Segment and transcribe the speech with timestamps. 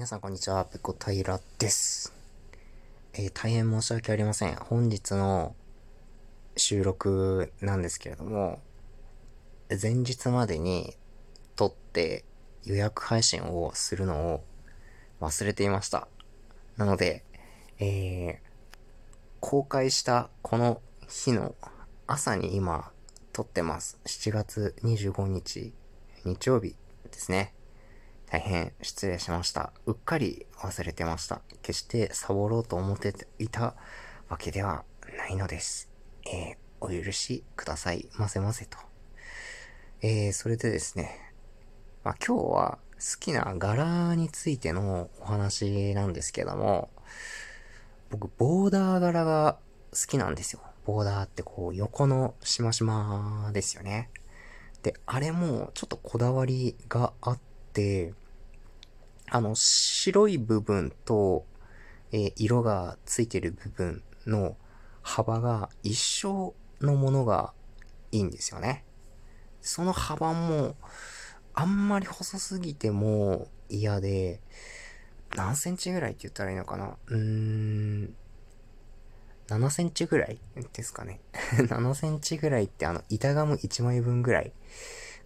[0.00, 2.14] 皆さんこんにちは、ペコ平です。
[3.12, 4.56] えー、大変申し訳ありません。
[4.56, 5.54] 本日の
[6.56, 8.62] 収録なんですけれども、
[9.70, 10.94] 前日までに
[11.54, 12.24] 撮って
[12.64, 14.44] 予約配信をするのを
[15.20, 16.08] 忘れていました。
[16.78, 17.22] なので、
[17.78, 18.36] えー、
[19.40, 20.80] 公開したこの
[21.10, 21.54] 日の
[22.06, 22.90] 朝に今
[23.34, 23.98] 撮ってます。
[24.06, 25.74] 7月25日
[26.24, 26.74] 日曜日
[27.10, 27.52] ですね。
[28.30, 29.72] 大変失礼しました。
[29.86, 31.40] うっかり忘れてました。
[31.62, 33.74] 決してサボろうと思っていた
[34.28, 34.84] わけでは
[35.18, 35.90] ないのです。
[36.26, 38.78] えー、お許しくださいませませと。
[40.00, 41.32] えー、それでですね、
[42.04, 46.88] まあ、今日は好きな柄についてのお話なんですけども、
[48.10, 49.58] 僕、ボーダー柄が
[49.90, 50.60] 好きなんですよ。
[50.86, 54.08] ボーダーってこう、横のしましまですよね。
[54.84, 57.38] で、あれもちょっとこだわりがあっ
[57.72, 58.14] て、
[59.30, 61.46] あの、白い部分と、
[62.10, 64.56] えー、色がついてる部分の
[65.02, 67.52] 幅が一緒のものが
[68.10, 68.84] いいんですよね。
[69.60, 70.74] その幅も、
[71.54, 74.40] あんまり細すぎても嫌で、
[75.36, 76.96] 何センチぐらいって言ったらいいのかな？
[77.06, 78.16] うーん、
[79.46, 80.40] 7センチぐらい
[80.72, 81.20] ですかね。
[81.68, 84.52] 7センチぐらいってあの、板ガム1枚分ぐらい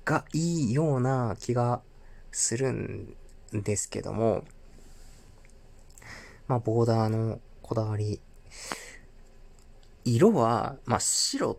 [0.05, 1.81] がいいような気が
[2.33, 3.17] するん
[3.63, 4.45] ですけども、
[6.49, 8.21] まあ、ボーダーのこだわり。
[10.05, 11.59] 色は、まあ、白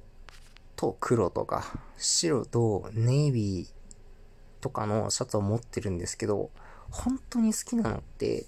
[0.76, 3.68] と黒とか、白とネイビー
[4.62, 6.52] とかのシャツを持ってるんですけど、
[6.92, 8.46] 本当に好きなのって、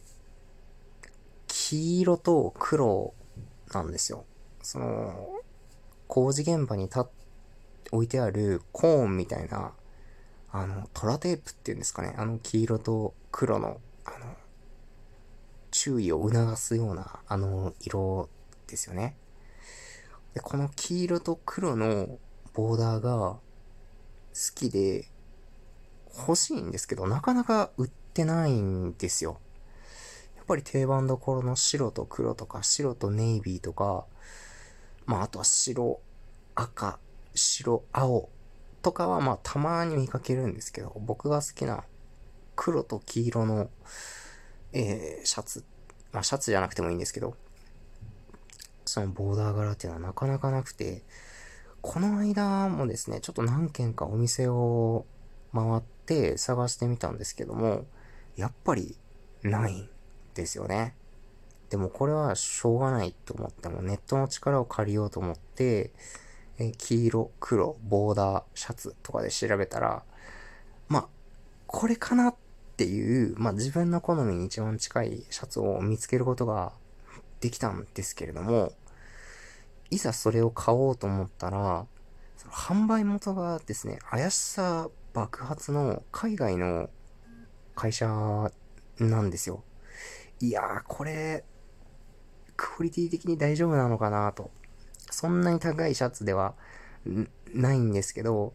[1.48, 3.14] 黄色と黒
[3.74, 4.26] なんですよ。
[4.62, 5.30] その、
[6.08, 7.06] 工事現場に立
[7.92, 9.74] 置いてあるコーンみたいな
[10.52, 12.16] あの、トラテープっていうんですかね。
[12.18, 14.36] あの黄色と黒の、あの、
[15.70, 18.30] 注意を促すような、あの、色
[18.66, 19.16] ですよね。
[20.34, 22.18] で、この黄色と黒の
[22.56, 23.40] ボーダーが好
[24.56, 25.08] きで
[26.18, 29.40] 欲しいんですけど、なかなか売ってないんですよ。
[30.36, 34.08] やっぱり定番どころの白と黒とか、白とネイビーとか、
[35.06, 36.02] まあ、あとは白、
[36.56, 36.98] 赤、
[37.36, 38.30] 白、青
[38.82, 41.84] とかはまあたまに見かけるんですけど、僕が好きな
[42.58, 43.70] 黒と黄色の、
[44.74, 45.64] えー、シャツ、
[46.12, 47.36] まあシャツじゃなくてもいいんですけど、
[48.86, 51.04] そのボーダー柄っていうのはなかなかなくて、
[51.82, 55.06] この間もですね、ちょっと何軒かお店を
[55.54, 57.86] 回って探してみたんですけども、
[58.36, 58.98] やっぱり
[59.44, 59.90] ないん
[60.34, 60.96] ですよね。
[61.70, 65.92] でもこれはしょうがないと思ってもネットの力を借りようと思って、
[66.60, 70.04] え黄色、黒、ボーダー、シャツとかで調べたら、
[70.88, 71.08] まあ、
[71.68, 72.36] これかなっ
[72.78, 76.74] っていう、まあ自分の好みに一番近いシャツを見つけることが
[77.40, 78.72] できたんですけれども、
[79.90, 81.88] いざそれを買おうと思ったら、
[82.36, 86.92] その販売元がですね、怪しさ爆発の海外の
[87.74, 88.52] 会社
[89.00, 89.64] なんですよ。
[90.40, 91.44] いやー、これ、
[92.56, 94.52] クオリティ的に大丈夫なのかなと。
[95.10, 96.54] そんなに高いシャツでは
[97.56, 98.54] ないんですけど、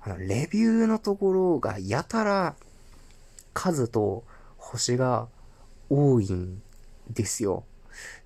[0.00, 2.56] あの、レビューのところがやたら
[3.54, 4.24] 数と
[4.56, 5.28] 星が
[5.88, 6.62] 多いん
[7.08, 7.64] ですよ。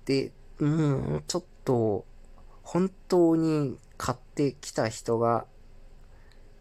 [0.05, 2.05] で、うん、ちょっと、
[2.63, 5.45] 本当に買ってきた人が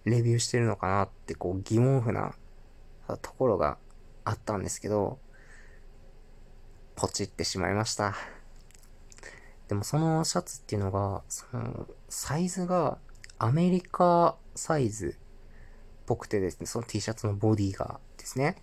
[0.04, 2.34] レビューしてるのかなってこう疑問符な
[3.22, 3.78] ところが
[4.24, 5.19] あったんですけど、
[6.94, 8.14] ポチってしまいました。
[9.69, 12.98] でもそのシャツっていうのが、その、サイズが
[13.38, 15.20] アメリカサイズっ
[16.06, 18.56] ぽくてですね、その T シャツのボディがですね。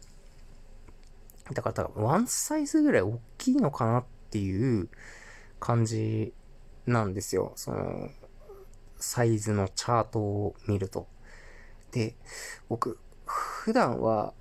[1.53, 4.89] だから多分ワンサイズぐらい大きいのかなっていう
[5.59, 6.33] 感じ
[6.85, 7.53] なんですよ。
[7.55, 8.09] その、
[8.97, 11.07] サイズのチャートを見ると。
[11.91, 12.15] で、
[12.69, 14.33] 僕、普段は、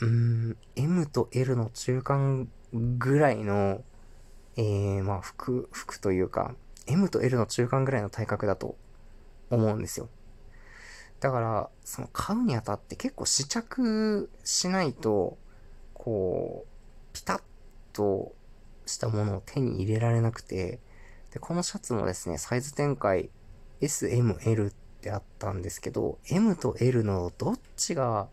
[0.00, 3.82] うん、M と L の中間ぐらいの
[4.58, 6.56] えー、まあ、服、服というか、
[6.88, 8.76] M と L の中間ぐらいの体格だと
[9.50, 10.08] 思うんですよ。
[11.20, 15.36] だから、その買うにあたって結構試着しないと、
[15.94, 16.68] こう、
[17.12, 17.42] ピタッ
[17.92, 18.32] と
[18.86, 20.80] したものを手に入れられなくて、
[21.32, 23.30] で、このシャツもですね、サイズ展開
[23.80, 24.70] S、M、L っ
[25.00, 28.28] てあったんですけど、M と L のどっちが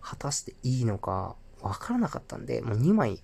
[0.00, 3.22] 果たしていいのかわからなかったんで、もう2枚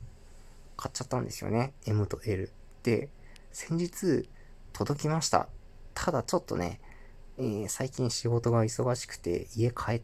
[0.76, 1.72] 買っちゃったんですよね。
[1.86, 2.52] M と L。
[2.82, 3.08] で、
[3.52, 4.28] 先日
[4.72, 5.48] 届きました。
[5.94, 6.80] ただちょっとね、
[7.38, 10.02] えー、最近仕事が忙しくて家帰っ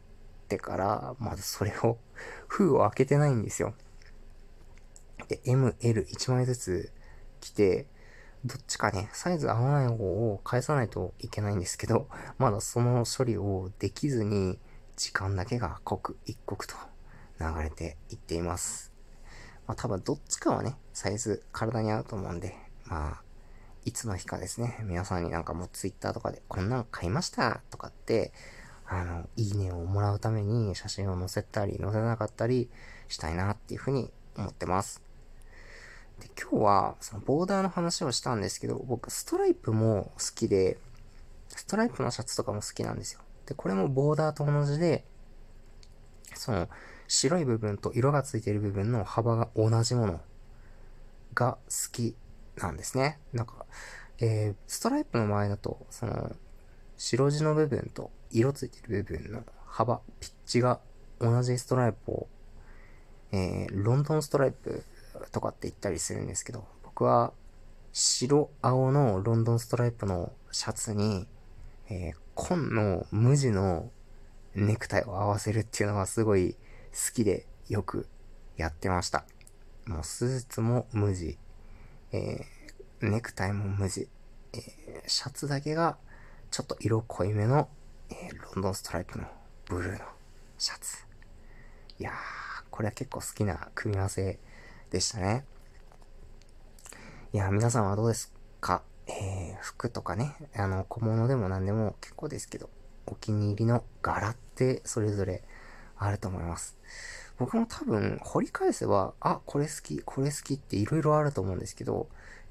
[0.49, 1.99] てから、まずそれを
[2.49, 3.75] 封を開けてないんですよ。
[5.33, 6.93] て M、L、1枚ずつ
[7.41, 7.87] 来て、
[8.45, 12.09] どっちかね、サイズ合わない方を返さないといけないんですけど、
[12.39, 14.59] まだその処理をできずに、
[14.97, 16.75] 時間だけが刻一刻と
[17.41, 18.93] 流れていっています。
[19.67, 23.23] まあ多分どっちかはね、サイズ体に合うと思うんで、まあ、
[23.85, 28.33] いつの日かですね、皆さんになんかもう Twitter とかでこんなん買いましたとかって、
[28.87, 32.71] あの、いいねをもらうために写真を載せたり載せなかったり
[33.09, 35.03] したいなっていうふうに思ってます。
[36.21, 40.79] で、今日はそのボーダーの話をしたんですけど、僕ストライプも好きで、
[41.49, 43.21] ストライプのシャツとかも好きなんですよ。
[43.47, 45.05] で、これもボーダーと同じで、
[46.35, 46.69] その
[47.09, 50.21] 白い部分と色がついている部分の幅が同じもの
[51.35, 52.15] が好き
[52.57, 53.19] なんですね。
[53.33, 53.67] なんか、
[54.19, 56.37] えー、ストライプの場合だと、その、
[56.97, 60.81] 白地の部分と色ついてる部分の幅、ピッチが
[61.21, 62.29] 同じストライプを、
[63.33, 64.85] えー、ロンドンストライプ
[65.31, 67.33] とかって言ったりするんですけど、僕は
[67.93, 71.27] 白青のロンドンストライプのシャツに、
[71.89, 73.91] えー、紺の無地の
[74.55, 76.55] ネクタイを合わせるっていうのがすごい
[76.93, 78.07] 好きでよく
[78.57, 79.25] やってました。
[79.87, 81.39] もうスーツも無地、
[82.13, 84.09] えー、ネクタイも無地、
[84.53, 85.97] えー、シャツだけが
[86.51, 87.69] ちょっと色濃いめの、
[88.11, 89.25] えー、ロンドンストライプの
[89.67, 90.05] ブルーの
[90.59, 90.99] シャツ。
[91.99, 92.15] いやー、
[92.71, 94.39] これは結構好きな組み合わせ
[94.91, 95.45] でしたね。
[97.33, 98.83] いやー、皆さんはどうですか？
[99.07, 102.69] えー、服とかね、あの、小物でも何でも結構ですけど、
[103.07, 105.43] お気に入りの柄ってそれぞれ
[105.97, 106.77] あると思います。
[107.39, 112.09] 僕も多分掘り返せば、あ、これ好き、これ好きって色々あると思うんですけど、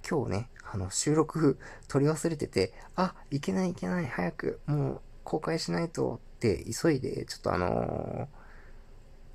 [0.07, 8.27] 今日ね、あの、収録 取り忘れてて、あ、いけないいけない、早く、もう公開しないとって急いで、ちょっとあのー、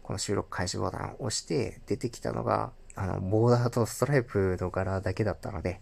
[0.02, 5.80] この収録開始ボタンを押して出てきたのが、あの、ボーダーとストライプの柄だけだったので、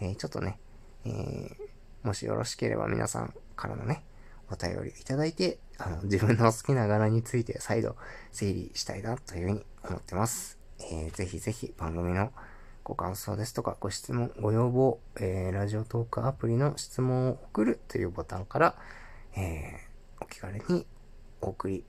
[0.00, 0.58] えー、ちょっとね、
[1.04, 1.56] えー、
[2.02, 4.04] もしよろしければ皆さんからのね、
[4.50, 7.96] お便りいただいて、あの、自分の好きな柄について再度
[8.32, 10.58] 整理したいなというふうに思ってます。
[10.78, 12.32] えー、ぜひぜひ番組の
[12.82, 18.74] ご感想ですとか、ご質問、ご要望、えー、ラジオトークアプリの質問を送るというボタンから、
[19.36, 20.86] えー、お気軽に
[21.40, 21.84] お送り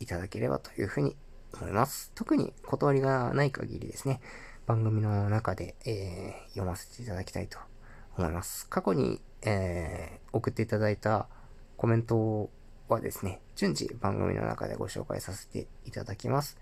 [0.00, 1.16] いただければというふうに
[1.54, 2.12] 思います。
[2.14, 4.20] 特に断りがない限りですね、
[4.66, 7.58] 番組の中で、えー、読ませていただきたいと
[8.16, 8.68] 思います。
[8.68, 11.28] 過去に、えー、送っていただいた
[11.80, 12.50] コメント
[12.88, 16.58] はですね、順次番組の中でご紹介させていただきます。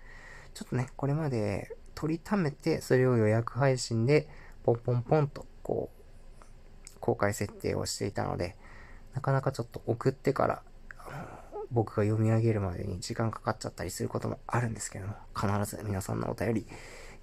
[0.53, 4.29] ちょっとね、これまで取りためて、それを予約配信で
[4.63, 8.55] ポンポンポンとこう、公開設定をしていたので、
[9.13, 10.63] なかなかちょっと送ってから、
[11.69, 16.67] 僕が読み上げるまでに時間かかっちゃったりすることもあるんですけども、必ず皆さんのお便り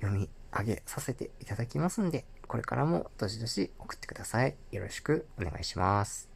[0.03, 4.55] 読み上げさせていただきますんで、これからもどしどし送ってください。
[4.71, 6.36] よろしくお願いします。